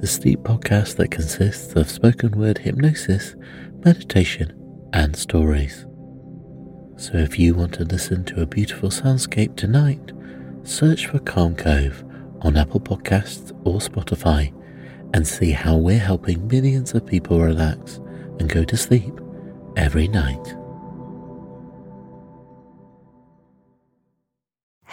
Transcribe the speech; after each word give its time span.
the 0.00 0.06
sleep 0.06 0.40
podcast 0.40 0.96
that 0.96 1.10
consists 1.10 1.76
of 1.76 1.90
spoken 1.90 2.30
word 2.38 2.56
hypnosis, 2.56 3.36
meditation, 3.84 4.50
and 4.94 5.14
stories. 5.14 5.84
So 6.96 7.18
if 7.18 7.38
you 7.38 7.54
want 7.54 7.74
to 7.74 7.84
listen 7.84 8.24
to 8.24 8.40
a 8.40 8.46
beautiful 8.46 8.88
soundscape 8.88 9.56
tonight, 9.56 10.12
search 10.62 11.06
for 11.06 11.18
Calm 11.18 11.54
Cove 11.54 12.02
on 12.40 12.56
Apple 12.56 12.80
Podcasts 12.80 13.52
or 13.66 13.78
Spotify 13.78 14.54
and 15.12 15.26
see 15.26 15.50
how 15.50 15.76
we're 15.76 15.98
helping 15.98 16.48
millions 16.48 16.94
of 16.94 17.04
people 17.04 17.38
relax 17.38 17.96
and 18.38 18.48
go 18.48 18.64
to 18.64 18.76
sleep 18.78 19.20
every 19.76 20.08
night. 20.08 20.54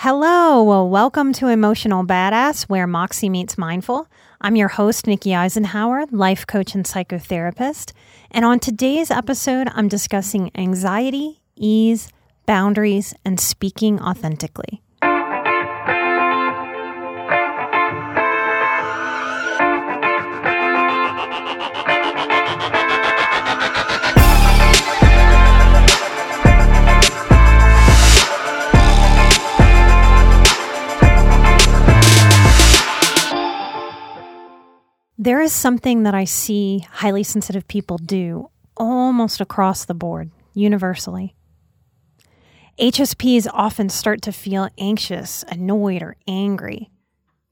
Hello, 0.02 0.62
well, 0.62 0.88
welcome 0.88 1.34
to 1.34 1.48
Emotional 1.48 2.06
Badass, 2.06 2.66
where 2.66 2.86
Moxie 2.86 3.30
meets 3.30 3.58
mindful. 3.58 4.08
I'm 4.40 4.56
your 4.56 4.68
host, 4.68 5.08
Nikki 5.08 5.32
Eisenhauer, 5.32 6.06
life 6.12 6.46
coach 6.46 6.76
and 6.76 6.86
psychotherapist. 6.86 7.94
And 8.30 8.46
on 8.46 8.60
today's 8.60 9.10
episode, 9.10 9.70
I'm 9.74 9.88
discussing 9.88 10.52
anxiety, 10.54 11.42
ease, 11.56 12.10
boundaries, 12.46 13.16
and 13.26 13.40
speaking 13.40 14.00
authentically. 14.00 14.84
There 35.28 35.42
is 35.42 35.52
something 35.52 36.04
that 36.04 36.16
I 36.16 36.24
see 36.24 36.88
highly 36.90 37.22
sensitive 37.22 37.68
people 37.68 37.98
do 37.98 38.50
almost 38.78 39.42
across 39.42 39.84
the 39.84 39.94
board, 39.94 40.32
universally. 40.54 41.36
HSPs 42.80 43.46
often 43.52 43.90
start 43.90 44.22
to 44.22 44.32
feel 44.32 44.70
anxious, 44.78 45.44
annoyed, 45.50 46.02
or 46.02 46.16
angry 46.30 46.90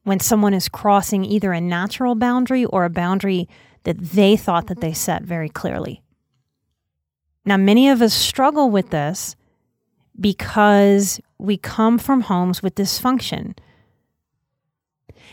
when 0.04 0.22
someone 0.22 0.54
is 0.54 0.70
crossing 0.70 1.26
either 1.26 1.52
a 1.52 1.60
natural 1.60 2.16
boundary 2.16 2.64
or 2.64 2.86
a 2.86 2.90
boundary 2.90 3.50
that 3.84 4.00
they 4.00 4.38
thought 4.38 4.68
that 4.68 4.80
they 4.80 4.92
mm-hmm. 4.92 4.96
set 4.96 5.24
very 5.24 5.50
clearly. 5.50 6.02
Now, 7.44 7.58
many 7.58 7.90
of 7.90 8.02
us 8.02 8.14
struggle 8.14 8.70
with 8.72 8.92
this 8.92 9.36
because 10.18 11.20
we 11.38 11.58
come 11.58 11.98
from 11.98 12.22
homes 12.22 12.64
with 12.64 12.76
dysfunction 12.76 13.54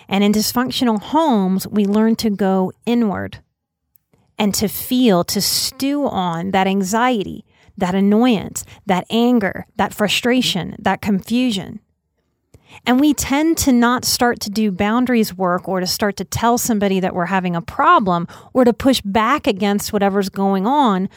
and 0.09 0.25
in 0.25 0.33
dysfunctional 0.33 1.01
homes, 1.01 1.67
we 1.69 1.85
learn 1.85 2.17
to 2.17 2.31
go 2.31 2.73
inward 2.87 3.39
and 4.39 4.55
to 4.55 4.69
feel, 4.69 5.25
to 5.25 5.41
stew 5.41 6.07
on 6.07 6.51
that 6.51 6.67
anxiety, 6.67 7.45
that 7.77 7.95
annoyance, 7.95 8.65
that 8.87 9.07
anger, 9.11 9.67
that 9.77 9.95
frustration, 9.95 10.77
that 10.79 11.01
confusion. 11.01 11.81
And 12.87 12.99
we 12.99 13.15
tend 13.15 13.59
to 13.59 13.73
not 13.73 14.05
start 14.05 14.41
to 14.41 14.51
do 14.51 14.73
boundaries 14.73 15.35
work 15.35 15.69
or 15.69 15.81
to 15.81 15.87
start 15.87 16.17
to 16.17 16.25
tell 16.25 16.59
somebody 16.59 17.01
that 17.01 17.15
we're 17.15 17.27
having 17.27 17.55
a 17.55 17.63
problem 17.63 18.27
or 18.53 18.65
to 18.65 18.73
push 18.73 19.01
back 19.03 19.47
against 19.47 19.93
whatever's 19.93 20.29
going 20.29 20.67
on 20.67 21.09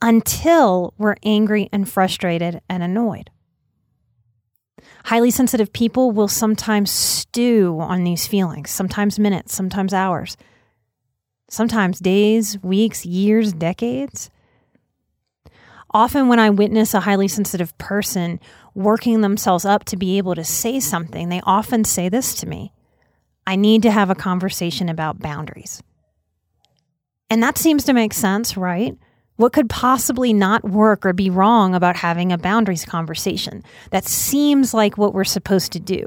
until 0.00 0.94
we're 0.96 1.16
angry 1.24 1.68
and 1.72 1.88
frustrated 1.88 2.60
and 2.68 2.82
annoyed. 2.82 3.30
Highly 5.04 5.30
sensitive 5.30 5.72
people 5.72 6.12
will 6.12 6.28
sometimes 6.28 6.90
stew 6.90 7.78
on 7.80 8.04
these 8.04 8.26
feelings, 8.26 8.70
sometimes 8.70 9.18
minutes, 9.18 9.54
sometimes 9.54 9.92
hours, 9.92 10.36
sometimes 11.48 11.98
days, 11.98 12.58
weeks, 12.62 13.04
years, 13.04 13.52
decades. 13.52 14.30
Often, 15.90 16.28
when 16.28 16.40
I 16.40 16.50
witness 16.50 16.94
a 16.94 17.00
highly 17.00 17.28
sensitive 17.28 17.76
person 17.76 18.40
working 18.74 19.20
themselves 19.20 19.64
up 19.64 19.84
to 19.84 19.96
be 19.96 20.16
able 20.16 20.34
to 20.34 20.42
say 20.42 20.80
something, 20.80 21.28
they 21.28 21.42
often 21.44 21.84
say 21.84 22.08
this 22.08 22.34
to 22.36 22.46
me 22.46 22.72
I 23.46 23.56
need 23.56 23.82
to 23.82 23.90
have 23.90 24.08
a 24.08 24.14
conversation 24.14 24.88
about 24.88 25.18
boundaries. 25.18 25.82
And 27.28 27.42
that 27.42 27.58
seems 27.58 27.84
to 27.84 27.92
make 27.92 28.14
sense, 28.14 28.56
right? 28.56 28.96
What 29.36 29.52
could 29.52 29.68
possibly 29.68 30.32
not 30.32 30.64
work 30.64 31.04
or 31.04 31.12
be 31.12 31.28
wrong 31.28 31.74
about 31.74 31.96
having 31.96 32.30
a 32.30 32.38
boundaries 32.38 32.84
conversation? 32.84 33.64
That 33.90 34.04
seems 34.04 34.72
like 34.72 34.96
what 34.96 35.12
we're 35.12 35.24
supposed 35.24 35.72
to 35.72 35.80
do. 35.80 36.06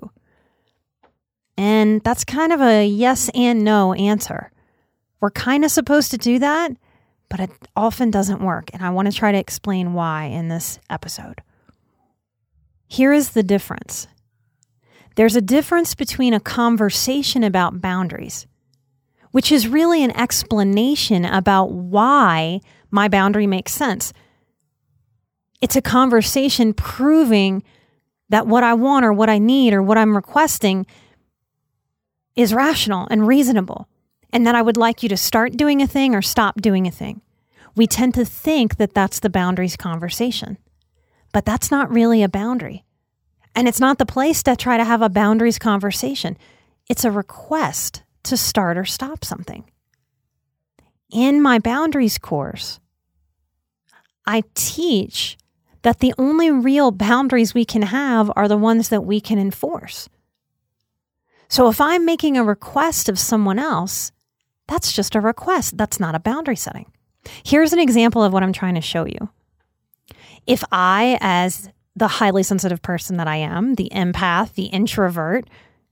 And 1.57 2.01
that's 2.03 2.23
kind 2.23 2.53
of 2.53 2.61
a 2.61 2.85
yes 2.85 3.29
and 3.33 3.63
no 3.63 3.93
answer. 3.93 4.51
We're 5.19 5.31
kind 5.31 5.65
of 5.65 5.71
supposed 5.71 6.11
to 6.11 6.17
do 6.17 6.39
that, 6.39 6.71
but 7.29 7.39
it 7.39 7.49
often 7.75 8.11
doesn't 8.11 8.41
work. 8.41 8.69
And 8.73 8.83
I 8.83 8.91
want 8.91 9.11
to 9.11 9.17
try 9.17 9.31
to 9.31 9.37
explain 9.37 9.93
why 9.93 10.25
in 10.25 10.47
this 10.47 10.79
episode. 10.89 11.41
Here 12.87 13.11
is 13.11 13.31
the 13.31 13.43
difference 13.43 14.07
there's 15.15 15.35
a 15.35 15.41
difference 15.41 15.95
between 15.95 16.35
a 16.35 16.39
conversation 16.39 17.43
about 17.43 17.81
boundaries, 17.81 18.45
which 19.31 19.51
is 19.51 19.67
really 19.67 20.03
an 20.03 20.15
explanation 20.15 21.25
about 21.25 21.71
why 21.71 22.61
my 22.91 23.07
boundary 23.07 23.47
makes 23.47 23.73
sense. 23.73 24.13
It's 25.61 25.75
a 25.75 25.81
conversation 25.81 26.73
proving 26.73 27.63
that 28.29 28.47
what 28.47 28.63
I 28.63 28.73
want 28.73 29.05
or 29.05 29.13
what 29.13 29.29
I 29.29 29.39
need 29.39 29.73
or 29.73 29.81
what 29.81 29.97
I'm 29.97 30.15
requesting 30.15 30.85
is 32.35 32.53
rational 32.53 33.07
and 33.09 33.27
reasonable, 33.27 33.87
and 34.31 34.45
that 34.45 34.55
I 34.55 34.61
would 34.61 34.77
like 34.77 35.01
you 35.01 35.09
to 35.09 35.17
start 35.17 35.57
doing 35.57 35.81
a 35.81 35.87
thing 35.87 36.13
or 36.13 36.21
stop 36.21 36.61
doing 36.61 36.85
a 36.85 36.91
thing. 36.91 37.21
We 37.75 37.87
tend 37.87 38.13
to 38.15 38.25
think 38.25 38.77
that 38.77 38.93
that's 38.93 39.19
the 39.19 39.29
boundaries 39.29 39.75
conversation, 39.75 40.57
but 41.33 41.45
that's 41.45 41.71
not 41.71 41.91
really 41.91 42.21
a 42.21 42.29
boundary. 42.29 42.83
And 43.55 43.67
it's 43.67 43.79
not 43.79 43.97
the 43.97 44.05
place 44.05 44.43
to 44.43 44.55
try 44.55 44.77
to 44.77 44.85
have 44.85 45.01
a 45.01 45.09
boundaries 45.09 45.57
conversation. 45.57 46.37
It's 46.87 47.05
a 47.05 47.11
request 47.11 48.03
to 48.23 48.37
start 48.37 48.77
or 48.77 48.85
stop 48.85 49.25
something 49.25 49.69
in 51.11 51.41
my 51.41 51.59
boundaries 51.59 52.17
course, 52.17 52.79
I 54.25 54.43
teach 54.53 55.37
that 55.83 55.99
the 55.99 56.13
only 56.17 56.51
real 56.51 56.91
boundaries 56.91 57.53
we 57.53 57.63
can 57.65 57.83
have 57.83 58.31
are 58.35 58.47
the 58.47 58.57
ones 58.57 58.89
that 58.89 59.05
we 59.05 59.21
can 59.21 59.39
enforce. 59.39 60.09
So 61.47 61.69
if 61.69 61.79
I'm 61.79 62.05
making 62.05 62.37
a 62.37 62.43
request 62.43 63.07
of 63.07 63.17
someone 63.17 63.57
else, 63.57 64.11
that's 64.67 64.91
just 64.91 65.15
a 65.15 65.21
request. 65.21 65.77
That's 65.77 65.99
not 65.99 66.15
a 66.15 66.19
boundary 66.19 66.57
setting. 66.57 66.91
Here's 67.45 67.73
an 67.73 67.79
example 67.79 68.23
of 68.23 68.33
what 68.33 68.43
I'm 68.43 68.53
trying 68.53 68.75
to 68.75 68.81
show 68.81 69.05
you. 69.05 69.29
If 70.45 70.63
I, 70.71 71.17
as 71.21 71.69
the 71.95 72.07
highly 72.07 72.43
sensitive 72.43 72.81
person 72.81 73.17
that 73.17 73.27
I 73.27 73.37
am, 73.37 73.75
the 73.75 73.89
empath, 73.93 74.53
the 74.53 74.65
introvert, 74.65 75.49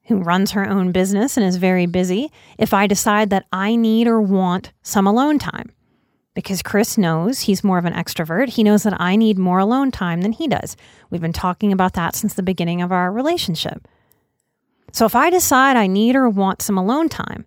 who 0.08 0.18
runs 0.18 0.52
her 0.52 0.68
own 0.68 0.92
business 0.92 1.38
and 1.38 1.46
is 1.46 1.56
very 1.58 1.86
busy 1.86 2.32
if 2.58 2.74
I 2.74 2.88
decide 2.88 3.30
that 3.30 3.46
I 3.52 3.76
need 3.76 4.08
or 4.08 4.22
want 4.22 4.72
some 4.82 5.08
alone 5.08 5.40
time. 5.40 5.72
Because 6.34 6.62
Chris 6.62 6.98
knows 6.98 7.42
he's 7.42 7.64
more 7.64 7.78
of 7.78 7.86
an 7.86 7.94
extrovert. 7.94 8.50
He 8.50 8.64
knows 8.64 8.84
that 8.84 9.00
I 9.00 9.16
need 9.16 9.38
more 9.38 9.60
alone 9.60 9.92
time 9.92 10.22
than 10.22 10.34
he 10.34 10.48
does. 10.48 10.76
We've 11.10 11.22
been 11.22 11.34
talking 11.34 11.72
about 11.72 11.94
that 11.94 12.16
since 12.16 12.34
the 12.34 12.44
beginning 12.44 12.82
of 12.82 12.92
our 12.92 13.12
relationship. 13.12 13.88
So 14.92 15.06
if 15.06 15.16
I 15.16 15.30
decide 15.30 15.78
I 15.78 15.88
need 15.88 16.16
or 16.16 16.30
want 16.30 16.62
some 16.62 16.78
alone 16.78 17.10
time, 17.10 17.46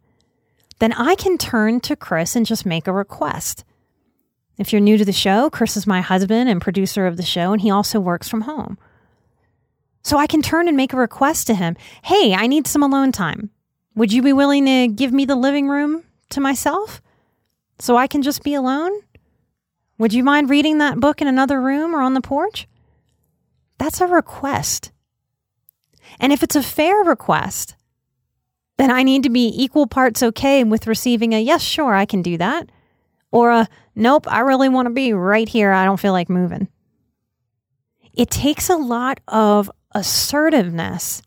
then 0.78 0.92
I 0.92 1.14
can 1.16 1.38
turn 1.38 1.80
to 1.80 1.96
Chris 1.96 2.34
and 2.34 2.46
just 2.46 2.66
make 2.66 2.86
a 2.86 2.92
request. 2.92 3.64
If 4.56 4.72
you're 4.72 4.80
new 4.80 4.98
to 4.98 5.04
the 5.04 5.12
show, 5.12 5.50
Chris 5.50 5.76
is 5.76 5.86
my 5.86 6.00
husband 6.00 6.48
and 6.48 6.60
producer 6.60 7.06
of 7.06 7.16
the 7.16 7.22
show, 7.22 7.52
and 7.52 7.60
he 7.60 7.70
also 7.70 8.00
works 8.00 8.28
from 8.28 8.42
home. 8.42 8.78
So 10.02 10.16
I 10.16 10.26
can 10.26 10.42
turn 10.42 10.68
and 10.68 10.76
make 10.76 10.92
a 10.92 10.96
request 10.96 11.46
to 11.48 11.54
him 11.54 11.76
Hey, 12.02 12.34
I 12.34 12.46
need 12.46 12.66
some 12.66 12.82
alone 12.82 13.12
time. 13.12 13.50
Would 13.94 14.12
you 14.12 14.22
be 14.22 14.32
willing 14.32 14.66
to 14.66 14.88
give 14.88 15.12
me 15.12 15.24
the 15.24 15.36
living 15.36 15.68
room 15.68 16.04
to 16.30 16.40
myself 16.40 17.02
so 17.78 17.96
I 17.96 18.06
can 18.06 18.22
just 18.22 18.42
be 18.42 18.54
alone? 18.54 18.92
Would 19.98 20.12
you 20.12 20.22
mind 20.22 20.48
reading 20.48 20.78
that 20.78 21.00
book 21.00 21.20
in 21.20 21.26
another 21.26 21.60
room 21.60 21.94
or 21.94 22.00
on 22.00 22.14
the 22.14 22.20
porch? 22.20 22.68
That's 23.78 24.00
a 24.00 24.06
request. 24.06 24.92
And 26.20 26.32
if 26.32 26.42
it's 26.42 26.56
a 26.56 26.62
fair 26.62 26.96
request, 27.02 27.74
then 28.76 28.90
I 28.90 29.02
need 29.02 29.24
to 29.24 29.30
be 29.30 29.52
equal 29.54 29.86
parts 29.86 30.22
okay 30.22 30.62
with 30.64 30.86
receiving 30.86 31.34
a 31.34 31.40
yes, 31.40 31.62
sure, 31.62 31.94
I 31.94 32.06
can 32.06 32.22
do 32.22 32.38
that, 32.38 32.70
or 33.32 33.50
a 33.50 33.68
nope, 33.94 34.26
I 34.28 34.40
really 34.40 34.68
want 34.68 34.86
to 34.86 34.94
be 34.94 35.12
right 35.12 35.48
here. 35.48 35.72
I 35.72 35.84
don't 35.84 36.00
feel 36.00 36.12
like 36.12 36.30
moving. 36.30 36.68
It 38.14 38.30
takes 38.30 38.68
a 38.68 38.76
lot 38.76 39.20
of 39.28 39.70
assertiveness 39.94 41.22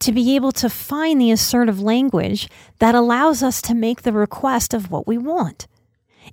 to 0.00 0.12
be 0.12 0.34
able 0.34 0.52
to 0.52 0.68
find 0.68 1.20
the 1.20 1.30
assertive 1.30 1.80
language 1.80 2.48
that 2.80 2.94
allows 2.94 3.42
us 3.42 3.62
to 3.62 3.74
make 3.74 4.02
the 4.02 4.12
request 4.12 4.74
of 4.74 4.90
what 4.90 5.06
we 5.06 5.16
want. 5.16 5.68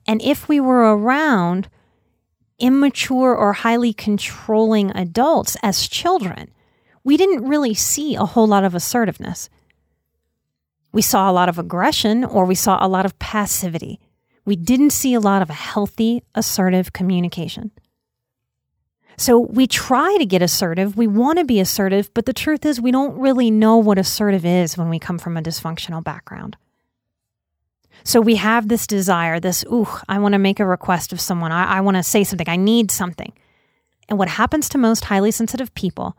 And 0.08 0.22
if 0.22 0.48
we 0.48 0.60
were 0.60 0.96
around 0.96 1.70
immature 2.58 3.36
or 3.36 3.54
highly 3.54 3.94
controlling 3.94 4.92
adults 4.92 5.56
as 5.62 5.88
children, 5.88 6.52
we 7.04 7.16
didn't 7.16 7.48
really 7.48 7.74
see 7.74 8.16
a 8.16 8.26
whole 8.26 8.48
lot 8.48 8.64
of 8.64 8.76
assertiveness. 8.76 9.50
We 10.92 11.02
saw 11.02 11.30
a 11.30 11.34
lot 11.34 11.50
of 11.50 11.60
aggression 11.60 12.26
or 12.26 12.46
we 12.46 12.56
saw 12.56 12.84
a 12.84 12.88
lot 12.88 13.06
of 13.06 13.18
passivity. 13.20 14.00
We 14.46 14.56
didn't 14.56 14.92
see 14.92 15.14
a 15.14 15.20
lot 15.20 15.42
of 15.42 15.50
healthy, 15.50 16.24
assertive 16.34 16.92
communication. 16.92 17.72
So 19.20 19.38
we 19.38 19.68
try 19.68 20.16
to 20.18 20.26
get 20.26 20.42
assertive. 20.42 20.96
We 20.96 21.06
want 21.06 21.40
to 21.40 21.44
be 21.44 21.60
assertive, 21.60 22.10
but 22.14 22.26
the 22.26 22.32
truth 22.32 22.66
is, 22.66 22.80
we 22.80 22.90
don't 22.90 23.20
really 23.20 23.52
know 23.52 23.76
what 23.76 23.98
assertive 23.98 24.46
is 24.46 24.78
when 24.78 24.88
we 24.88 24.98
come 24.98 25.18
from 25.18 25.36
a 25.36 25.42
dysfunctional 25.42 26.02
background. 26.02 26.56
So 28.06 28.22
we 28.22 28.38
have 28.38 28.70
this 28.70 28.88
desire, 28.88 29.42
this, 29.42 29.66
ooh, 29.66 29.90
I 30.08 30.20
want 30.20 30.34
to 30.34 30.40
make 30.40 30.62
a 30.62 30.66
request 30.66 31.12
of 31.12 31.20
someone. 31.20 31.52
I, 31.52 31.66
I 31.66 31.82
want 31.82 31.98
to 31.98 32.04
say 32.04 32.24
something. 32.24 32.48
I 32.48 32.56
need 32.56 32.92
something. 32.92 33.34
And 34.08 34.18
what 34.18 34.30
happens 34.30 34.70
to 34.70 34.78
most 34.78 35.04
highly 35.04 35.32
sensitive 35.32 35.76
people 35.76 36.16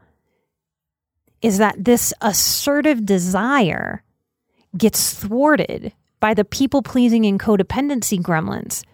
is 1.41 1.57
that 1.57 1.83
this 1.83 2.13
assertive 2.21 3.07
desire 3.07 4.05
gets 4.77 5.15
thwarted 5.15 5.95
by 6.21 6.35
the 6.35 6.45
people 6.45 6.83
pleasing 6.83 7.25
and 7.25 7.41
codependency 7.41 8.21
gremlins 8.21 8.85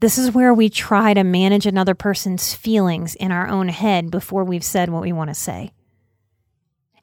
this 0.00 0.18
is 0.18 0.32
where 0.32 0.54
we 0.54 0.68
try 0.68 1.12
to 1.14 1.24
manage 1.24 1.66
another 1.66 1.94
person's 1.94 2.54
feelings 2.54 3.14
in 3.16 3.32
our 3.32 3.48
own 3.48 3.68
head 3.68 4.10
before 4.10 4.44
we've 4.44 4.64
said 4.64 4.90
what 4.90 5.02
we 5.02 5.12
want 5.12 5.30
to 5.30 5.34
say. 5.34 5.72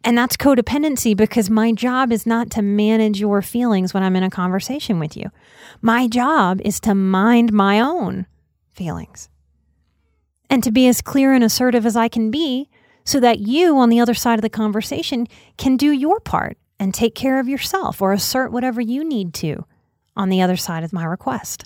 And 0.04 0.18
that's 0.18 0.38
codependency 0.38 1.18
because 1.18 1.50
my 1.50 1.72
job 1.72 2.12
is 2.12 2.28
not 2.28 2.52
to 2.52 2.62
manage 2.62 3.20
your 3.20 3.42
feelings 3.42 3.94
when 3.94 4.04
I'm 4.04 4.16
in 4.16 4.24
a 4.24 4.30
conversation 4.30 5.00
with 5.00 5.18
you. 5.18 5.32
My 5.82 6.08
job 6.08 6.62
is 6.64 6.80
to 6.82 6.94
mind 6.94 7.52
my 7.52 7.80
own 7.80 8.28
feelings 8.72 9.30
and 10.50 10.64
to 10.64 10.72
be 10.72 10.88
as 10.88 11.02
clear 11.02 11.34
and 11.34 11.44
assertive 11.44 11.86
as 11.86 11.96
I 11.96 12.08
can 12.08 12.30
be 12.30 12.70
so 13.04 13.20
that 13.20 13.40
you 13.40 13.78
on 13.78 13.90
the 13.90 14.00
other 14.00 14.14
side 14.14 14.38
of 14.38 14.44
the 14.44 14.50
conversation 14.50 15.28
can 15.58 15.76
do 15.76 15.92
your 15.92 16.20
part 16.20 16.58
and 16.80 16.94
take 16.94 17.16
care 17.16 17.40
of 17.40 17.48
yourself 17.48 18.02
or 18.02 18.14
assert 18.14 18.52
whatever 18.52 18.82
you 18.82 19.04
need 19.04 19.34
to 19.36 19.66
on 20.16 20.30
the 20.30 20.42
other 20.42 20.56
side 20.56 20.84
of 20.84 20.94
my 20.94 21.04
request. 21.04 21.66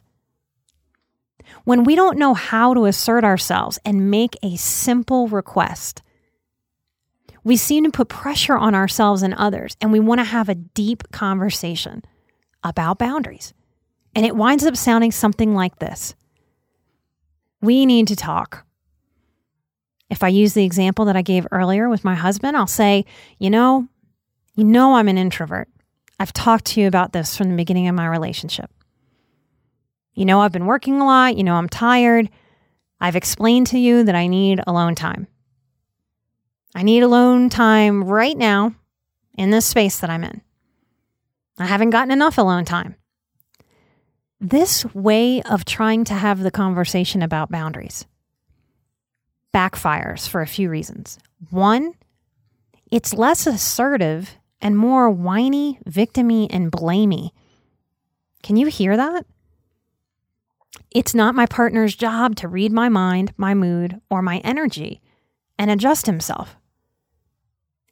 When 1.64 1.84
we 1.84 1.96
don't 1.96 2.18
know 2.18 2.34
how 2.34 2.74
to 2.74 2.86
assert 2.86 3.24
ourselves 3.24 3.80
and 3.86 4.12
make 4.12 4.36
a 4.42 4.56
simple 4.56 5.28
request, 5.28 6.02
we 7.44 7.58
seem 7.58 7.84
to 7.86 7.92
put 7.92 8.10
pressure 8.10 8.58
on 8.58 8.76
ourselves 8.76 9.24
and 9.24 9.34
others, 9.34 9.78
and 9.82 9.92
we 9.92 10.00
want 10.00 10.20
to 10.20 10.26
have 10.26 10.50
a 10.50 10.56
deep 10.56 11.12
conversation 11.12 12.04
about 12.64 13.00
boundaries. 13.00 13.54
And 14.16 14.26
it 14.26 14.36
winds 14.36 14.66
up 14.66 14.76
sounding 14.76 15.12
something 15.12 15.54
like 15.54 15.80
this 15.80 16.16
We 17.62 17.86
need 17.86 18.08
to 18.08 18.16
talk. 18.16 18.66
If 20.10 20.24
I 20.24 20.30
use 20.30 20.54
the 20.54 20.66
example 20.66 21.06
that 21.06 21.16
I 21.16 21.22
gave 21.22 21.46
earlier 21.52 21.88
with 21.88 22.04
my 22.04 22.16
husband, 22.16 22.58
I'll 22.58 22.68
say, 22.68 23.06
You 23.38 23.50
know, 23.50 23.88
you 24.56 24.64
know, 24.64 24.96
I'm 24.96 25.08
an 25.08 25.18
introvert. 25.18 25.70
I've 26.20 26.34
talked 26.34 26.66
to 26.66 26.82
you 26.82 26.88
about 26.88 27.14
this 27.14 27.38
from 27.38 27.50
the 27.50 27.56
beginning 27.56 27.88
of 27.88 27.96
my 27.96 28.08
relationship. 28.08 28.70
You 30.20 30.26
know, 30.26 30.42
I've 30.42 30.52
been 30.52 30.66
working 30.66 31.00
a 31.00 31.06
lot. 31.06 31.38
You 31.38 31.46
know, 31.46 31.56
I'm 31.56 31.70
tired. 31.70 32.30
I've 33.00 33.16
explained 33.16 33.68
to 33.68 33.80
you 33.80 34.04
that 34.04 34.16
I 34.16 34.28
need 34.28 34.60
alone 34.68 34.94
time. 34.94 35.28
I 36.76 36.84
need 36.84 37.04
alone 37.04 37.50
time 37.50 38.04
right 38.04 38.38
now 38.38 38.76
in 39.38 39.50
this 39.50 39.66
space 39.66 40.00
that 40.00 40.10
I'm 40.10 40.26
in. 40.26 40.42
I 41.58 41.68
haven't 41.68 41.92
gotten 41.92 42.12
enough 42.12 42.38
alone 42.38 42.66
time. 42.66 42.96
This 44.42 44.84
way 44.94 45.42
of 45.44 45.64
trying 45.64 46.04
to 46.04 46.16
have 46.16 46.42
the 46.42 46.52
conversation 46.52 47.22
about 47.22 47.50
boundaries 47.50 48.06
backfires 49.54 50.28
for 50.28 50.42
a 50.42 50.48
few 50.48 50.70
reasons. 50.70 51.18
One, 51.50 51.94
it's 52.92 53.14
less 53.14 53.48
assertive 53.48 54.36
and 54.60 54.78
more 54.78 55.10
whiny, 55.10 55.80
victimy, 55.88 56.48
and 56.50 56.74
blamey. 56.74 57.30
Can 58.44 58.58
you 58.58 58.68
hear 58.68 58.98
that? 58.98 59.26
It's 60.92 61.14
not 61.14 61.36
my 61.36 61.46
partner's 61.46 61.96
job 61.96 62.36
to 62.38 62.48
read 62.48 62.72
my 62.72 62.90
mind, 62.90 63.34
my 63.38 63.54
mood, 63.54 64.02
or 64.10 64.22
my 64.22 64.40
energy 64.40 65.02
and 65.60 65.70
adjust 65.70 66.06
himself. 66.06 66.56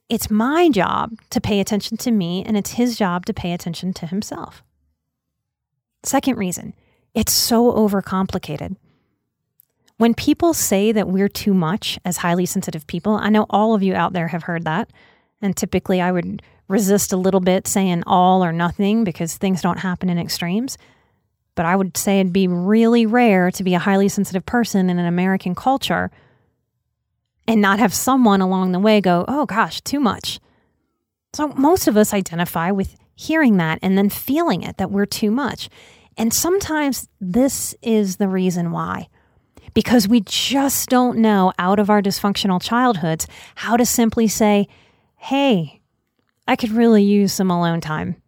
It's 0.10 0.32
my 0.32 0.70
job 0.70 1.20
to 1.32 1.42
pay 1.42 1.60
attention 1.60 1.98
to 1.98 2.12
me, 2.12 2.44
and 2.46 2.56
it's 2.56 2.72
his 2.72 2.98
job 2.98 3.26
to 3.26 3.34
pay 3.34 3.52
attention 3.52 3.92
to 3.94 4.08
himself. 4.08 4.64
Second 6.04 6.38
reason, 6.38 6.74
it's 7.14 7.34
so 7.34 7.74
overcomplicated. 7.74 8.78
When 9.98 10.14
people 10.14 10.54
say 10.54 10.94
that 10.94 11.10
we're 11.10 11.28
too 11.28 11.54
much 11.54 12.00
as 12.06 12.18
highly 12.18 12.46
sensitive 12.46 12.88
people, 12.88 13.16
I 13.16 13.30
know 13.30 13.46
all 13.50 13.76
of 13.76 13.84
you 13.84 13.96
out 13.96 14.14
there 14.14 14.30
have 14.30 14.44
heard 14.44 14.64
that. 14.64 14.90
And 15.42 15.58
typically 15.58 16.00
I 16.00 16.12
would 16.12 16.42
resist 16.68 17.12
a 17.12 17.18
little 17.18 17.40
bit 17.40 17.68
saying 17.68 18.04
all 18.06 18.44
or 18.44 18.54
nothing 18.54 19.04
because 19.04 19.36
things 19.36 19.62
don't 19.62 19.80
happen 19.80 20.10
in 20.10 20.18
extremes 20.18 20.78
but 21.58 21.66
I 21.66 21.76
would 21.76 21.98
say 21.98 22.20
it'd 22.20 22.32
be 22.32 22.48
really 22.48 23.08
rare 23.08 23.50
to 23.50 23.64
be 23.64 23.74
a 23.74 23.80
highly 23.80 24.08
sensitive 24.10 24.46
person 24.46 24.92
in 24.92 25.00
an 25.00 25.08
American 25.08 25.56
culture 25.56 26.12
and 27.48 27.60
not 27.60 27.80
have 27.80 27.96
someone 27.96 28.42
along 28.42 28.72
the 28.72 28.80
way 28.80 29.02
go, 29.02 29.26
oh 29.28 29.48
gosh, 29.48 29.82
too 29.82 30.00
much. 30.00 30.40
So 31.34 31.48
most 31.50 31.88
of 31.88 31.98
us 31.98 32.14
identify 32.14 32.70
with 32.70 32.96
hearing 33.16 33.58
that 33.58 33.80
and 33.82 33.98
then 33.98 34.12
feeling 34.12 34.62
it 34.62 34.78
that 34.78 34.92
we're 34.92 35.08
too 35.08 35.32
much. 35.32 35.68
And 36.16 36.32
sometimes 36.32 37.10
this 37.20 37.74
is 37.82 38.18
the 38.18 38.28
reason 38.28 38.72
why. 38.72 39.08
Because 39.74 40.08
we 40.08 40.22
just 40.22 40.90
don't 40.90 41.18
know 41.18 41.54
out 41.58 41.80
of 41.80 41.90
our 41.90 42.04
dysfunctional 42.04 42.62
childhoods 42.62 43.26
how 43.56 43.78
to 43.78 43.86
simply 43.86 44.28
say, 44.28 44.68
hey, 45.16 45.82
I 46.48 46.56
could 46.56 46.72
really 46.72 47.04
use 47.04 47.34
some 47.34 47.50
alone 47.50 47.82
time. 47.82 48.22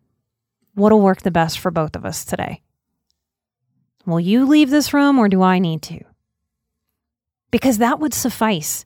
What'll 0.74 1.02
work 1.02 1.22
the 1.22 1.30
best 1.30 1.60
for 1.60 1.70
both 1.70 1.96
of 1.96 2.06
us 2.06 2.26
today? 2.26 2.64
Will 4.06 4.20
you 4.20 4.46
leave 4.46 4.70
this 4.70 4.94
room 4.94 5.20
or 5.20 5.30
do 5.30 5.42
I 5.42 5.60
need 5.60 5.82
to? 5.84 6.02
Because 7.52 7.78
that 7.78 8.00
would 8.00 8.14
suffice. 8.14 8.86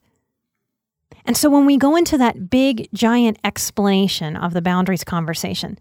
And 1.24 1.36
so 1.36 1.48
when 1.48 1.66
we 1.66 1.76
go 1.76 1.96
into 1.96 2.18
that 2.18 2.50
big, 2.50 2.88
giant 2.92 3.38
explanation 3.44 4.36
of 4.36 4.52
the 4.52 4.62
boundaries 4.62 5.04
conversation, 5.04 5.78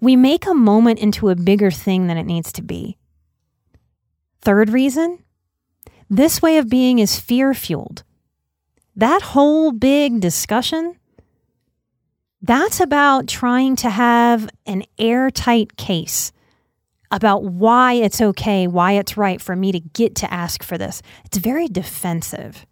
we 0.00 0.16
make 0.16 0.46
a 0.46 0.54
moment 0.54 0.98
into 0.98 1.28
a 1.28 1.36
bigger 1.36 1.70
thing 1.70 2.06
than 2.06 2.16
it 2.16 2.24
needs 2.24 2.52
to 2.52 2.62
be. 2.62 2.96
Third 4.40 4.70
reason 4.70 5.18
this 6.10 6.40
way 6.40 6.56
of 6.56 6.70
being 6.70 6.98
is 6.98 7.20
fear 7.20 7.52
fueled. 7.52 8.02
That 8.96 9.20
whole 9.20 9.72
big 9.72 10.20
discussion, 10.20 10.96
that's 12.40 12.80
about 12.80 13.28
trying 13.28 13.76
to 13.76 13.90
have 13.90 14.48
an 14.64 14.84
airtight 14.98 15.76
case 15.76 16.32
about 17.10 17.44
why 17.44 17.94
it's 17.94 18.20
okay, 18.20 18.66
why 18.66 18.92
it's 18.92 19.16
right 19.16 19.40
for 19.40 19.56
me 19.56 19.72
to 19.72 19.80
get 19.80 20.14
to 20.16 20.32
ask 20.32 20.62
for 20.62 20.76
this. 20.76 21.02
It's 21.24 21.38
very 21.38 21.68
defensive. 21.68 22.66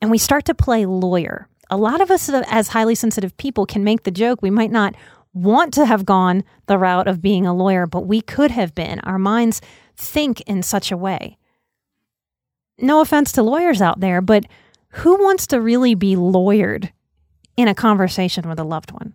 And 0.00 0.10
we 0.10 0.18
start 0.18 0.44
to 0.46 0.54
play 0.54 0.86
lawyer. 0.86 1.48
A 1.70 1.76
lot 1.76 2.00
of 2.00 2.10
us, 2.10 2.28
uh, 2.28 2.42
as 2.48 2.68
highly 2.68 2.94
sensitive 2.94 3.36
people, 3.36 3.66
can 3.66 3.84
make 3.84 4.04
the 4.04 4.10
joke 4.10 4.40
we 4.42 4.50
might 4.50 4.70
not 4.70 4.94
want 5.34 5.74
to 5.74 5.86
have 5.86 6.04
gone 6.04 6.42
the 6.66 6.78
route 6.78 7.06
of 7.06 7.22
being 7.22 7.46
a 7.46 7.54
lawyer, 7.54 7.86
but 7.86 8.06
we 8.06 8.20
could 8.20 8.50
have 8.50 8.74
been. 8.74 9.00
Our 9.00 9.18
minds 9.18 9.60
think 9.96 10.40
in 10.42 10.62
such 10.62 10.90
a 10.90 10.96
way. 10.96 11.36
No 12.78 13.00
offense 13.00 13.32
to 13.32 13.42
lawyers 13.42 13.82
out 13.82 14.00
there, 14.00 14.20
but 14.20 14.46
who 14.90 15.22
wants 15.22 15.46
to 15.48 15.60
really 15.60 15.94
be 15.94 16.16
lawyered 16.16 16.90
in 17.56 17.68
a 17.68 17.74
conversation 17.74 18.48
with 18.48 18.58
a 18.58 18.64
loved 18.64 18.92
one? 18.92 19.14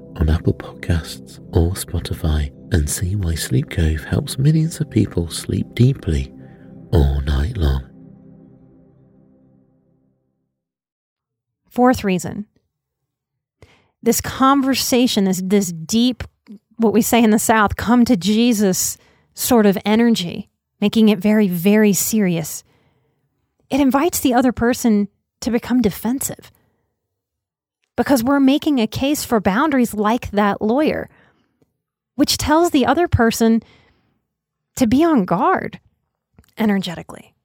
on 0.21 0.29
Apple 0.29 0.53
Podcasts 0.53 1.39
or 1.51 1.71
Spotify 1.71 2.51
and 2.71 2.87
see 2.87 3.15
why 3.15 3.33
Sleep 3.33 3.71
Cove 3.71 4.03
helps 4.03 4.37
millions 4.37 4.79
of 4.79 4.87
people 4.87 5.27
sleep 5.27 5.73
deeply 5.73 6.31
all 6.93 7.21
night 7.21 7.57
long. 7.57 7.89
Fourth 11.71 12.03
reason. 12.03 12.45
This 14.03 14.21
conversation, 14.21 15.23
this, 15.23 15.41
this 15.43 15.71
deep, 15.71 16.23
what 16.77 16.93
we 16.93 17.01
say 17.01 17.23
in 17.23 17.31
the 17.31 17.39
South, 17.39 17.75
come 17.75 18.05
to 18.05 18.15
Jesus 18.15 18.99
sort 19.33 19.65
of 19.65 19.75
energy, 19.85 20.51
making 20.79 21.09
it 21.09 21.17
very, 21.17 21.47
very 21.47 21.93
serious, 21.93 22.63
it 23.71 23.79
invites 23.79 24.19
the 24.19 24.35
other 24.35 24.51
person 24.51 25.07
to 25.39 25.49
become 25.49 25.81
defensive 25.81 26.51
because 28.01 28.23
we're 28.23 28.39
making 28.39 28.79
a 28.79 28.87
case 28.87 29.23
for 29.23 29.39
boundaries 29.39 29.93
like 29.93 30.31
that 30.31 30.59
lawyer, 30.59 31.07
which 32.15 32.35
tells 32.35 32.71
the 32.71 32.83
other 32.83 33.07
person 33.07 33.61
to 34.75 34.87
be 34.87 35.03
on 35.03 35.23
guard 35.23 35.79
energetically. 36.57 37.35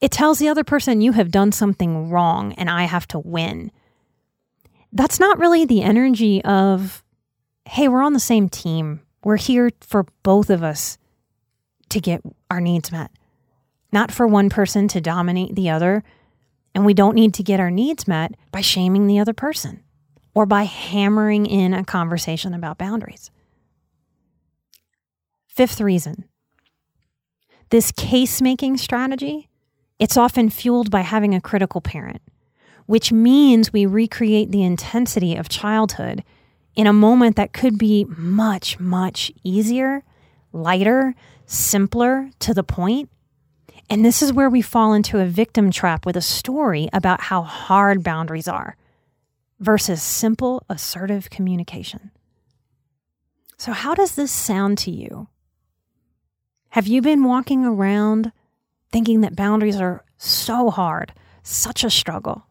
It 0.00 0.10
tells 0.10 0.38
the 0.38 0.48
other 0.48 0.64
person 0.64 1.02
you 1.02 1.12
have 1.12 1.30
done 1.30 1.52
something 1.52 2.08
wrong 2.08 2.54
and 2.54 2.70
I 2.70 2.84
have 2.84 3.06
to 3.08 3.18
win. 3.18 3.70
That's 4.94 5.20
not 5.20 5.38
really 5.38 5.66
the 5.66 5.82
energy 5.82 6.42
of, 6.42 7.04
hey, 7.66 7.86
we're 7.86 8.00
on 8.00 8.14
the 8.14 8.18
same 8.18 8.48
team. 8.48 9.02
We're 9.22 9.36
here 9.36 9.68
for 9.82 10.06
both 10.22 10.48
of 10.48 10.62
us 10.62 10.96
to 11.90 12.00
get 12.00 12.22
our 12.50 12.62
needs 12.62 12.90
met, 12.90 13.10
not 13.92 14.10
for 14.10 14.26
one 14.26 14.48
person 14.48 14.88
to 14.88 15.02
dominate 15.02 15.54
the 15.54 15.68
other. 15.68 16.02
And 16.74 16.86
we 16.86 16.94
don't 16.94 17.14
need 17.14 17.34
to 17.34 17.42
get 17.42 17.60
our 17.60 17.70
needs 17.70 18.08
met 18.08 18.36
by 18.50 18.62
shaming 18.62 19.06
the 19.06 19.18
other 19.18 19.34
person 19.34 19.82
or 20.38 20.46
by 20.46 20.62
hammering 20.62 21.46
in 21.46 21.74
a 21.74 21.82
conversation 21.82 22.54
about 22.54 22.78
boundaries. 22.78 23.32
Fifth 25.48 25.80
reason 25.80 26.28
this 27.70 27.90
case 27.90 28.40
making 28.40 28.76
strategy, 28.76 29.48
it's 29.98 30.16
often 30.16 30.48
fueled 30.48 30.92
by 30.92 31.00
having 31.00 31.34
a 31.34 31.40
critical 31.40 31.80
parent, 31.80 32.22
which 32.86 33.10
means 33.10 33.72
we 33.72 33.84
recreate 33.84 34.52
the 34.52 34.62
intensity 34.62 35.34
of 35.34 35.48
childhood 35.48 36.22
in 36.76 36.86
a 36.86 36.92
moment 36.92 37.34
that 37.34 37.52
could 37.52 37.76
be 37.76 38.06
much, 38.08 38.78
much 38.78 39.32
easier, 39.42 40.04
lighter, 40.52 41.16
simpler, 41.46 42.30
to 42.38 42.54
the 42.54 42.62
point. 42.62 43.10
And 43.90 44.04
this 44.04 44.22
is 44.22 44.32
where 44.32 44.48
we 44.48 44.62
fall 44.62 44.92
into 44.92 45.18
a 45.18 45.26
victim 45.26 45.72
trap 45.72 46.06
with 46.06 46.16
a 46.16 46.22
story 46.22 46.88
about 46.92 47.22
how 47.22 47.42
hard 47.42 48.04
boundaries 48.04 48.46
are 48.46 48.76
versus 49.60 50.02
simple, 50.02 50.64
assertive 50.68 51.30
communication. 51.30 52.10
So, 53.56 53.72
how 53.72 53.94
does 53.94 54.14
this 54.14 54.30
sound 54.30 54.78
to 54.78 54.90
you? 54.90 55.28
Have 56.70 56.86
you 56.86 57.02
been 57.02 57.24
walking 57.24 57.64
around 57.64 58.32
thinking 58.92 59.22
that 59.22 59.34
boundaries 59.34 59.80
are 59.80 60.04
so 60.16 60.70
hard, 60.70 61.12
such 61.42 61.82
a 61.82 61.90
struggle? 61.90 62.46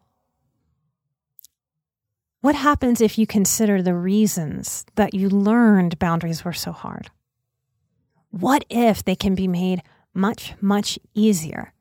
What 2.40 2.54
happens 2.54 3.00
if 3.00 3.18
you 3.18 3.26
consider 3.26 3.82
the 3.82 3.94
reasons 3.94 4.84
that 4.94 5.14
you 5.14 5.28
learned 5.28 5.98
boundaries 5.98 6.44
were 6.44 6.52
so 6.52 6.72
hard? 6.72 7.10
What 8.30 8.64
if 8.68 9.04
they 9.04 9.16
can 9.16 9.34
be 9.34 9.48
made 9.48 9.82
much, 10.14 10.54
much 10.60 10.98
easier? 11.14 11.72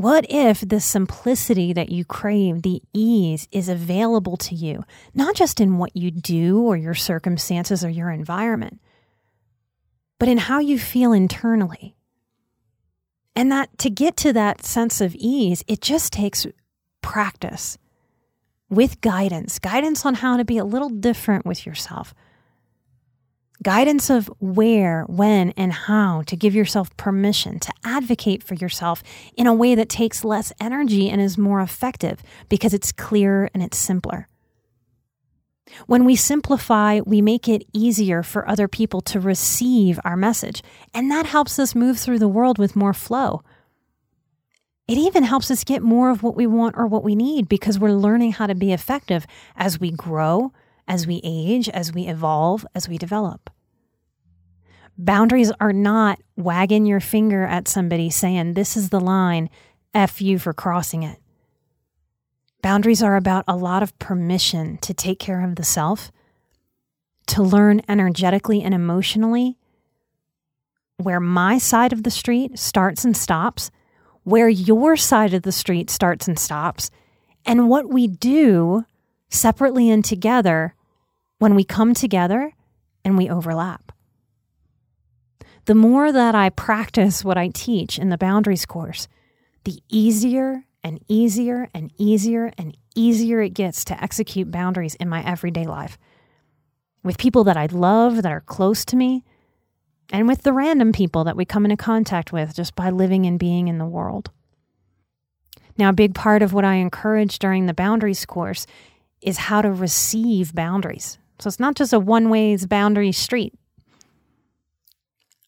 What 0.00 0.24
if 0.30 0.66
the 0.66 0.80
simplicity 0.80 1.74
that 1.74 1.90
you 1.90 2.06
crave, 2.06 2.62
the 2.62 2.80
ease, 2.94 3.46
is 3.52 3.68
available 3.68 4.38
to 4.38 4.54
you, 4.54 4.82
not 5.12 5.34
just 5.34 5.60
in 5.60 5.76
what 5.76 5.94
you 5.94 6.10
do 6.10 6.62
or 6.62 6.74
your 6.74 6.94
circumstances 6.94 7.84
or 7.84 7.90
your 7.90 8.10
environment, 8.10 8.80
but 10.18 10.26
in 10.26 10.38
how 10.38 10.58
you 10.58 10.78
feel 10.78 11.12
internally? 11.12 11.96
And 13.36 13.52
that 13.52 13.76
to 13.76 13.90
get 13.90 14.16
to 14.16 14.32
that 14.32 14.64
sense 14.64 15.02
of 15.02 15.14
ease, 15.16 15.62
it 15.68 15.82
just 15.82 16.14
takes 16.14 16.46
practice 17.02 17.76
with 18.70 19.02
guidance, 19.02 19.58
guidance 19.58 20.06
on 20.06 20.14
how 20.14 20.38
to 20.38 20.46
be 20.46 20.56
a 20.56 20.64
little 20.64 20.88
different 20.88 21.44
with 21.44 21.66
yourself 21.66 22.14
guidance 23.62 24.10
of 24.10 24.26
where, 24.38 25.04
when, 25.04 25.50
and 25.50 25.72
how 25.72 26.22
to 26.22 26.36
give 26.36 26.54
yourself 26.54 26.96
permission 26.96 27.58
to 27.60 27.72
advocate 27.84 28.42
for 28.42 28.54
yourself 28.54 29.02
in 29.36 29.46
a 29.46 29.54
way 29.54 29.74
that 29.74 29.88
takes 29.88 30.24
less 30.24 30.52
energy 30.60 31.10
and 31.10 31.20
is 31.20 31.36
more 31.36 31.60
effective 31.60 32.22
because 32.48 32.72
it's 32.72 32.92
clearer 32.92 33.50
and 33.52 33.62
it's 33.62 33.78
simpler. 33.78 34.26
When 35.86 36.04
we 36.04 36.16
simplify, 36.16 37.00
we 37.00 37.22
make 37.22 37.48
it 37.48 37.66
easier 37.72 38.22
for 38.22 38.48
other 38.48 38.66
people 38.66 39.00
to 39.02 39.20
receive 39.20 40.00
our 40.04 40.16
message, 40.16 40.62
and 40.92 41.10
that 41.10 41.26
helps 41.26 41.58
us 41.58 41.74
move 41.74 41.98
through 41.98 42.18
the 42.18 42.28
world 42.28 42.58
with 42.58 42.74
more 42.74 42.94
flow. 42.94 43.42
It 44.88 44.98
even 44.98 45.22
helps 45.22 45.50
us 45.52 45.62
get 45.62 45.82
more 45.82 46.10
of 46.10 46.24
what 46.24 46.34
we 46.34 46.48
want 46.48 46.76
or 46.76 46.86
what 46.86 47.04
we 47.04 47.14
need 47.14 47.48
because 47.48 47.78
we're 47.78 47.92
learning 47.92 48.32
how 48.32 48.48
to 48.48 48.56
be 48.56 48.72
effective 48.72 49.24
as 49.54 49.78
we 49.78 49.92
grow, 49.92 50.52
as 50.90 51.06
we 51.06 51.20
age, 51.22 51.68
as 51.68 51.94
we 51.94 52.08
evolve, 52.08 52.66
as 52.74 52.88
we 52.88 52.98
develop. 52.98 53.48
Boundaries 54.98 55.52
are 55.60 55.72
not 55.72 56.20
wagging 56.36 56.84
your 56.84 56.98
finger 56.98 57.44
at 57.44 57.68
somebody 57.68 58.10
saying, 58.10 58.54
This 58.54 58.76
is 58.76 58.90
the 58.90 59.00
line, 59.00 59.48
F 59.94 60.20
you 60.20 60.36
for 60.40 60.52
crossing 60.52 61.04
it. 61.04 61.18
Boundaries 62.60 63.04
are 63.04 63.14
about 63.14 63.44
a 63.46 63.56
lot 63.56 63.84
of 63.84 63.96
permission 64.00 64.78
to 64.78 64.92
take 64.92 65.20
care 65.20 65.44
of 65.44 65.54
the 65.54 65.62
self, 65.62 66.10
to 67.28 67.40
learn 67.40 67.80
energetically 67.88 68.60
and 68.60 68.74
emotionally 68.74 69.56
where 70.96 71.20
my 71.20 71.56
side 71.56 71.92
of 71.92 72.02
the 72.02 72.10
street 72.10 72.58
starts 72.58 73.04
and 73.04 73.16
stops, 73.16 73.70
where 74.24 74.48
your 74.48 74.96
side 74.96 75.34
of 75.34 75.42
the 75.42 75.52
street 75.52 75.88
starts 75.88 76.26
and 76.26 76.38
stops, 76.38 76.90
and 77.46 77.68
what 77.68 77.88
we 77.88 78.08
do 78.08 78.84
separately 79.28 79.88
and 79.88 80.04
together 80.04 80.74
when 81.40 81.54
we 81.54 81.64
come 81.64 81.94
together 81.94 82.52
and 83.04 83.16
we 83.16 83.28
overlap. 83.28 83.92
The 85.64 85.74
more 85.74 86.12
that 86.12 86.34
I 86.34 86.50
practice 86.50 87.24
what 87.24 87.38
I 87.38 87.48
teach 87.48 87.98
in 87.98 88.10
the 88.10 88.18
boundaries 88.18 88.66
course, 88.66 89.08
the 89.64 89.80
easier 89.88 90.64
and 90.84 91.00
easier 91.08 91.68
and 91.74 91.92
easier 91.96 92.52
and 92.58 92.76
easier 92.94 93.40
it 93.40 93.54
gets 93.54 93.84
to 93.86 94.02
execute 94.02 94.50
boundaries 94.50 94.94
in 94.96 95.08
my 95.08 95.24
everyday 95.24 95.64
life 95.64 95.98
with 97.02 97.16
people 97.16 97.44
that 97.44 97.56
I 97.56 97.66
love, 97.66 98.22
that 98.22 98.32
are 98.32 98.42
close 98.42 98.84
to 98.86 98.96
me, 98.96 99.24
and 100.12 100.28
with 100.28 100.42
the 100.42 100.52
random 100.52 100.92
people 100.92 101.24
that 101.24 101.36
we 101.36 101.46
come 101.46 101.64
into 101.64 101.76
contact 101.76 102.32
with 102.32 102.54
just 102.54 102.74
by 102.74 102.90
living 102.90 103.24
and 103.24 103.38
being 103.38 103.68
in 103.68 103.78
the 103.78 103.86
world. 103.86 104.30
Now, 105.78 105.88
a 105.88 105.94
big 105.94 106.14
part 106.14 106.42
of 106.42 106.52
what 106.52 106.66
I 106.66 106.74
encourage 106.74 107.38
during 107.38 107.64
the 107.64 107.72
boundaries 107.72 108.26
course 108.26 108.66
is 109.22 109.38
how 109.38 109.62
to 109.62 109.72
receive 109.72 110.54
boundaries. 110.54 111.18
So 111.40 111.48
it's 111.48 111.60
not 111.60 111.74
just 111.74 111.92
a 111.92 111.98
one 111.98 112.28
ways 112.28 112.66
boundary 112.66 113.12
street. 113.12 113.54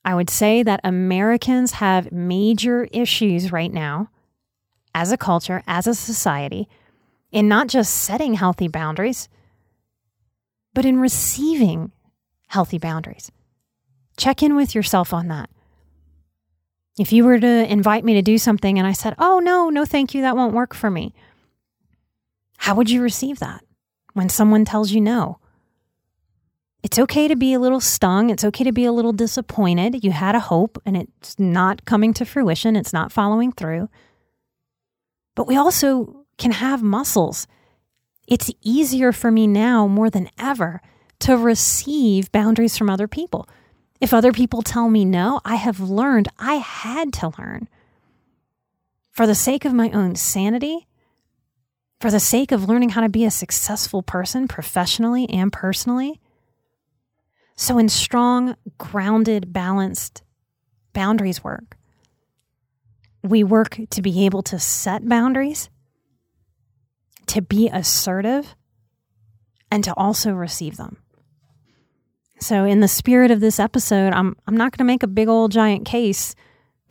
I 0.05 0.15
would 0.15 0.31
say 0.31 0.63
that 0.63 0.81
Americans 0.83 1.73
have 1.73 2.11
major 2.11 2.89
issues 2.93 3.53
right 3.53 3.73
now 3.73 4.09
as 4.95 5.13
a 5.13 5.17
culture, 5.17 5.63
as 5.67 5.87
a 5.87 5.95
society, 5.95 6.69
in 7.31 7.47
not 7.49 7.69
just 7.69 7.95
setting 7.95 8.35
healthy 8.35 8.69
boundaries, 8.69 9.29
but 10.75 10.85
in 10.85 10.99
receiving 10.99 11.93
healthy 12.49 12.79
boundaries. 12.79 13.31
Check 14.17 14.43
in 14.43 14.57
with 14.57 14.75
yourself 14.75 15.13
on 15.13 15.29
that. 15.29 15.51
If 16.99 17.13
you 17.13 17.25
were 17.25 17.39
to 17.39 17.73
invite 17.73 18.05
me 18.05 18.15
to 18.15 18.23
do 18.23 18.37
something 18.37 18.79
and 18.79 18.87
I 18.87 18.93
said, 18.93 19.15
oh, 19.19 19.39
no, 19.39 19.71
no, 19.71 19.85
thank 19.85 20.15
you, 20.15 20.23
that 20.23 20.37
won't 20.37 20.55
work 20.55 20.75
for 20.75 20.91
me, 20.91 21.15
how 22.59 22.75
would 22.75 22.91
you 22.91 23.03
receive 23.03 23.39
that 23.39 23.65
when 24.13 24.29
someone 24.29 24.65
tells 24.65 24.93
you 24.93 25.01
no? 25.01 25.39
It's 26.83 26.99
okay 26.99 27.29
to 27.29 27.37
be 27.37 27.53
a 27.53 27.61
little 27.61 27.81
stung. 27.81 28.31
It's 28.31 28.45
okay 28.45 28.65
to 28.65 28.73
be 28.73 28.85
a 28.85 28.93
little 28.93 29.13
disappointed. 29.13 30.03
You 30.03 30.11
had 30.11 30.35
a 30.35 30.41
hope 30.41 30.81
and 30.85 30.97
it's 30.97 31.39
not 31.39 31.85
coming 31.85 32.13
to 32.15 32.25
fruition, 32.25 32.75
it's 32.77 32.93
not 32.93 33.13
following 33.13 33.53
through. 33.53 33.89
But 35.35 35.47
we 35.47 35.57
also 35.57 36.25
can 36.39 36.51
have 36.51 36.83
muscles. 36.83 37.47
It's 38.27 38.51
easier 38.63 39.13
for 39.13 39.31
me 39.31 39.47
now 39.47 39.87
more 39.87 40.11
than 40.11 40.29
ever 40.39 40.81
to 41.21 41.37
receive 41.37 42.33
boundaries 42.33 42.77
from 42.77 42.91
other 42.91 43.07
people. 43.07 43.49
If 44.01 44.13
other 44.13 44.33
people 44.33 44.63
tell 44.63 44.91
me 44.91 45.05
no, 45.05 45.41
I 45.45 45.55
have 45.55 45.79
learned, 45.79 46.29
I 46.39 46.55
had 46.55 47.13
to 47.15 47.33
learn. 47.39 47.69
For 49.13 49.27
the 49.29 49.35
sake 49.35 49.65
of 49.65 49.73
my 49.73 49.91
own 49.91 50.17
sanity, 50.17 50.89
for 52.01 52.11
the 52.11 52.19
sake 52.19 52.51
of 52.51 52.69
learning 52.69 52.91
how 52.91 53.03
to 53.03 53.09
be 53.09 53.25
a 53.25 53.31
successful 53.31 54.03
person 54.03 54.49
professionally 54.49 55.31
and 55.31 55.53
personally. 55.53 56.21
So, 57.55 57.79
in 57.79 57.89
strong, 57.89 58.57
grounded, 58.79 59.53
balanced 59.53 60.23
boundaries 60.93 61.45
work, 61.45 61.77
we 63.23 63.45
work 63.45 63.79
to 63.91 64.03
be 64.03 64.25
able 64.25 64.43
to 64.45 64.59
set 64.59 65.09
boundaries, 65.09 65.71
to 67.27 67.43
be 67.43 67.69
assertive, 67.69 68.55
and 69.71 69.85
to 69.85 69.95
also 69.97 70.33
receive 70.33 70.77
them. 70.77 70.99
So, 72.41 72.65
in 72.65 72.81
the 72.81 72.89
spirit 72.89 73.31
of 73.31 73.41
this 73.41 73.61
episode, 73.61 74.13
I'm, 74.13 74.37
I'm 74.47 74.57
not 74.57 74.73
going 74.73 74.85
to 74.85 74.93
make 74.93 75.03
a 75.03 75.09
big 75.09 75.29
old 75.29 75.53
giant 75.53 75.87
case 75.87 76.35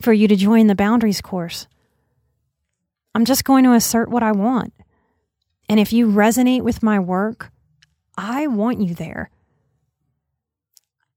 for 0.00 0.12
you 0.12 0.26
to 0.28 0.36
join 0.36 0.66
the 0.66 0.74
boundaries 0.74 1.20
course. 1.20 1.66
I'm 3.14 3.24
just 3.24 3.44
going 3.44 3.64
to 3.64 3.74
assert 3.74 4.08
what 4.08 4.22
I 4.22 4.32
want. 4.32 4.72
And 5.68 5.78
if 5.78 5.92
you 5.92 6.06
resonate 6.06 6.62
with 6.62 6.82
my 6.82 6.98
work, 6.98 7.50
I 8.16 8.46
want 8.46 8.80
you 8.80 8.94
there. 8.94 9.30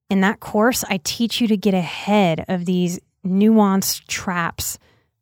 In 0.09 0.21
that 0.21 0.39
course, 0.39 0.83
I 0.89 1.00
teach 1.03 1.41
you 1.41 1.47
to 1.47 1.57
get 1.57 1.74
ahead 1.74 2.45
of 2.47 2.65
these 2.65 3.00
nuanced 3.25 4.05
traps 4.07 4.77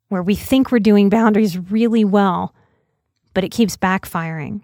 where 0.08 0.22
we 0.22 0.34
think 0.34 0.70
we're 0.70 0.78
doing 0.78 1.08
boundaries 1.08 1.58
really 1.58 2.04
well, 2.04 2.54
but 3.32 3.44
it 3.44 3.50
keeps 3.50 3.76
backfiring. 3.76 4.60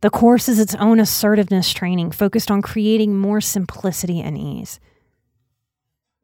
The 0.00 0.10
course 0.10 0.48
is 0.48 0.60
its 0.60 0.76
own 0.76 1.00
assertiveness 1.00 1.72
training 1.72 2.12
focused 2.12 2.50
on 2.52 2.62
creating 2.62 3.18
more 3.18 3.40
simplicity 3.40 4.20
and 4.20 4.38
ease. 4.38 4.78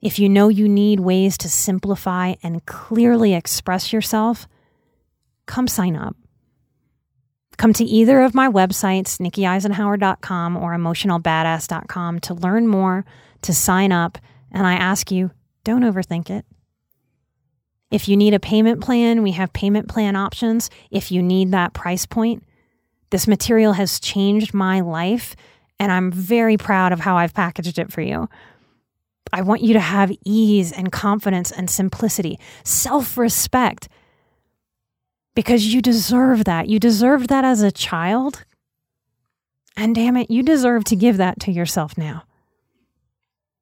If 0.01 0.19
you 0.19 0.29
know 0.29 0.49
you 0.49 0.69
need 0.69 1.01
ways 1.01 1.37
to 1.39 1.49
simplify 1.49 2.35
and 2.43 2.65
clearly 2.67 3.35
express 3.35 3.93
yourself, 3.93 4.47
come 5.47 5.67
sign 5.67 5.97
up. 5.97 6.15
Come 7.57 7.73
to 7.75 7.85
either 7.85 8.21
of 8.23 8.35
my 8.35 8.49
websites, 8.49 9.19
nikkieisenhauer.com 9.19 10.57
or 10.57 10.75
emotionalbadass.com, 10.75 12.21
to 12.21 12.35
learn 12.35 12.67
more, 12.67 13.05
to 13.43 13.55
sign 13.55 13.93
up, 13.93 14.19
and 14.51 14.67
I 14.67 14.75
ask 14.75 15.11
you, 15.11 15.31
don't 15.63 15.83
overthink 15.83 16.31
it. 16.31 16.45
If 17.91 18.09
you 18.09 18.17
need 18.17 18.35
a 18.35 18.41
payment 18.41 18.81
plan, 18.81 19.23
we 19.23 19.33
have 19.33 19.53
payment 19.53 19.89
plan 19.89 20.17
options. 20.17 20.69
If 20.91 21.13
you 21.13 21.23
need 21.23 21.53
that 21.53 21.75
price 21.75 22.07
point, 22.07 22.43
this 23.11 23.29
material 23.29 23.75
has 23.75 24.01
changed 24.01 24.53
my 24.53 24.81
life, 24.81 25.37
and 25.79 25.93
I'm 25.93 26.11
very 26.11 26.57
proud 26.57 26.93
of 26.93 27.01
how 27.01 27.17
I've 27.17 27.35
packaged 27.35 27.79
it 27.79 27.93
for 27.93 28.01
you. 28.01 28.29
I 29.33 29.43
want 29.43 29.63
you 29.63 29.75
to 29.75 29.81
have 29.81 30.13
ease 30.25 30.73
and 30.73 30.91
confidence 30.91 31.51
and 31.51 31.71
simplicity, 31.71 32.39
self 32.65 33.17
respect, 33.17 33.89
because 35.35 35.73
you 35.73 35.83
deserve 35.83 36.45
that. 36.45 36.69
You 36.69 36.79
deserved 36.79 37.29
that 37.29 37.45
as 37.45 37.63
a 37.63 37.73
child. 37.73 38.45
And 39.77 39.95
damn 39.95 40.17
it, 40.17 40.31
you 40.31 40.43
deserve 40.43 40.85
to 40.85 40.97
give 40.97 41.17
that 41.17 41.41
to 41.41 41.53
yourself 41.53 41.99
now. 41.99 42.25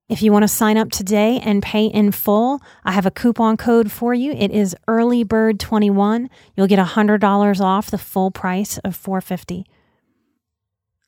If 0.09 0.21
you 0.21 0.31
want 0.31 0.43
to 0.43 0.49
sign 0.49 0.77
up 0.77 0.91
today 0.91 1.41
and 1.43 1.63
pay 1.63 1.87
in 1.87 2.13
full, 2.13 2.61
I 2.85 2.93
have 2.93 3.07
a 3.07 3.11
coupon 3.11 3.57
code 3.57 3.91
for 3.91 4.13
you. 4.13 4.33
It 4.33 4.51
is 4.51 4.77
earlybird21. 4.87 6.29
You'll 6.55 6.67
get 6.67 6.79
$100 6.79 7.61
off 7.61 7.91
the 7.91 7.97
full 7.97 8.31
price 8.31 8.77
of 8.79 8.95
450. 8.95 9.65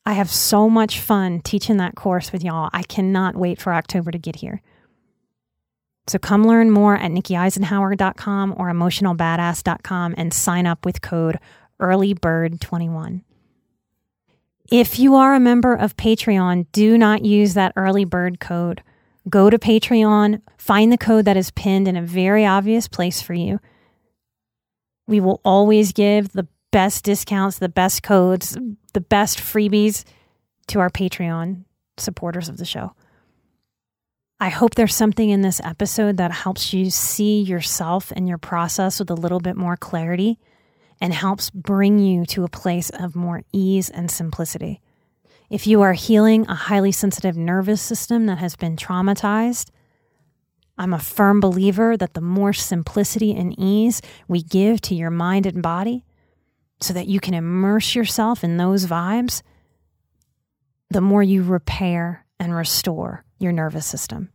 I 0.07 0.13
have 0.13 0.29
so 0.31 0.69
much 0.69 0.99
fun 0.99 1.41
teaching 1.41 1.77
that 1.77 1.95
course 1.95 2.31
with 2.31 2.43
y'all. 2.43 2.69
I 2.73 2.81
cannot 2.81 3.35
wait 3.35 3.61
for 3.61 3.73
October 3.73 4.09
to 4.09 4.17
get 4.17 4.37
here. 4.37 4.61
So 6.07 6.19
come 6.19 6.45
learn 6.45 6.69
more 6.71 6.95
at 6.95 7.11
nikkieisenhauer.com 7.11 8.55
or 8.57 8.71
emotionalbadass.com 8.71 10.15
and 10.17 10.33
sign 10.33 10.67
up 10.67 10.85
with 10.85 11.01
code 11.01 11.39
earlybird21. 11.81 13.21
If 14.71 14.99
you 14.99 15.15
are 15.15 15.35
a 15.35 15.39
member 15.39 15.75
of 15.75 15.97
Patreon, 15.97 16.67
do 16.71 16.97
not 16.97 17.25
use 17.25 17.53
that 17.53 17.73
early 17.75 18.05
bird 18.05 18.39
code 18.39 18.81
go 19.29 19.49
to 19.49 19.57
Patreon, 19.57 20.41
find 20.57 20.91
the 20.91 20.97
code 20.97 21.25
that 21.25 21.37
is 21.37 21.51
pinned 21.51 21.87
in 21.87 21.95
a 21.95 22.01
very 22.01 22.45
obvious 22.45 22.87
place 22.87 23.21
for 23.21 23.33
you. 23.33 23.59
We 25.07 25.19
will 25.19 25.41
always 25.43 25.93
give 25.93 26.29
the 26.29 26.47
best 26.71 27.03
discounts, 27.03 27.59
the 27.59 27.69
best 27.69 28.03
codes, 28.03 28.57
the 28.93 29.01
best 29.01 29.39
freebies 29.39 30.03
to 30.67 30.79
our 30.79 30.89
Patreon 30.89 31.63
supporters 31.97 32.49
of 32.49 32.57
the 32.57 32.65
show. 32.65 32.93
I 34.37 34.49
hope 34.49 34.75
there's 34.75 34.95
something 34.95 35.29
in 35.29 35.41
this 35.41 35.61
episode 35.63 36.17
that 36.17 36.31
helps 36.31 36.73
you 36.73 36.89
see 36.89 37.41
yourself 37.41 38.11
and 38.13 38.27
your 38.27 38.37
process 38.37 38.99
with 38.99 39.09
a 39.09 39.15
little 39.15 39.39
bit 39.39 39.55
more 39.55 39.77
clarity 39.77 40.39
and 40.99 41.13
helps 41.13 41.49
bring 41.49 41.99
you 41.99 42.25
to 42.27 42.43
a 42.43 42.49
place 42.49 42.89
of 42.89 43.15
more 43.15 43.43
ease 43.53 43.89
and 43.89 44.11
simplicity. 44.11 44.81
If 45.49 45.67
you 45.67 45.81
are 45.83 45.93
healing 45.93 46.45
a 46.47 46.55
highly 46.55 46.91
sensitive 46.91 47.37
nervous 47.37 47.81
system 47.81 48.25
that 48.25 48.39
has 48.39 48.57
been 48.57 48.75
traumatized, 48.75 49.69
I'm 50.77 50.93
a 50.93 50.99
firm 50.99 51.39
believer 51.39 51.95
that 51.95 52.13
the 52.13 52.21
more 52.21 52.51
simplicity 52.51 53.33
and 53.33 53.57
ease 53.57 54.01
we 54.27 54.43
give 54.43 54.81
to 54.81 54.95
your 54.95 55.11
mind 55.11 55.45
and 55.45 55.63
body 55.63 56.03
so 56.81 56.93
that 56.93 57.07
you 57.07 57.21
can 57.21 57.33
immerse 57.33 57.95
yourself 57.95 58.43
in 58.43 58.57
those 58.57 58.85
vibes, 58.85 59.43
the 60.89 60.99
more 60.99 61.23
you 61.23 61.41
repair 61.41 62.24
and 62.39 62.55
restore 62.55 63.23
your 63.39 63.51
nervous 63.51 63.85
system. 63.85 64.29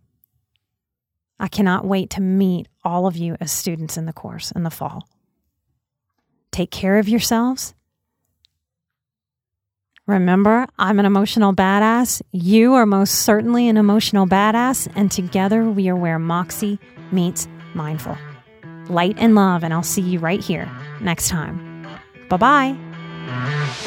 I 1.39 1.49
cannot 1.49 1.87
wait 1.87 2.11
to 2.11 2.21
meet 2.21 2.69
all 2.85 3.07
of 3.07 3.17
you 3.17 3.37
as 3.41 3.51
students 3.51 3.97
in 3.97 4.07
the 4.07 4.13
course 4.13 4.51
in 4.51 4.63
the 4.63 4.71
fall. 4.71 5.09
Take 6.53 6.71
care 6.71 6.99
of 6.99 7.09
yourselves 7.09 7.75
Remember, 10.11 10.67
I'm 10.77 10.99
an 10.99 11.07
emotional 11.07 11.55
badass. 11.55 12.21
You 12.33 12.75
are 12.75 12.85
most 12.85 13.21
certainly 13.21 13.69
an 13.69 13.77
emotional 13.77 14.27
badass. 14.27 14.89
And 14.97 15.09
together 15.09 15.71
we 15.71 15.89
are 15.89 15.95
where 15.95 16.19
Moxie 16.19 16.81
meets 17.13 17.47
mindful. 17.75 18.19
Light 18.89 19.15
and 19.19 19.37
love, 19.37 19.63
and 19.63 19.73
I'll 19.73 19.85
see 19.85 20.03
you 20.03 20.19
right 20.19 20.43
here 20.43 20.69
next 21.01 21.29
time. 21.29 21.87
Bye 22.29 22.37
bye. 22.39 23.87